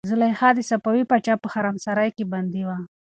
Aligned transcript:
زلیخا 0.09 0.49
د 0.55 0.59
صفوي 0.69 1.03
پاچا 1.09 1.33
په 1.41 1.47
حرمسرای 1.53 2.09
کې 2.15 2.23
بندي 2.33 2.63
وه. 2.67 2.77